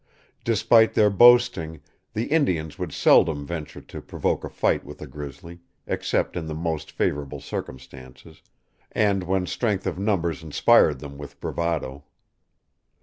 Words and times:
Despite 0.43 0.95
their 0.95 1.11
boasting, 1.11 1.79
the 2.15 2.23
Indians 2.25 2.79
would 2.79 2.91
seldom 2.91 3.45
venture 3.45 3.81
to 3.81 4.01
provoke 4.01 4.43
a 4.43 4.49
fight 4.49 4.83
with 4.83 4.99
a 4.99 5.05
grizzly, 5.05 5.59
except 5.85 6.35
in 6.35 6.47
the 6.47 6.55
most 6.55 6.89
favorable 6.89 7.39
circumstances, 7.39 8.41
and 8.91 9.21
when 9.23 9.45
strength 9.45 9.85
of 9.85 9.99
numbers 9.99 10.41
inspired 10.41 11.01
them 11.01 11.19
with 11.19 11.39
bravado. 11.39 12.03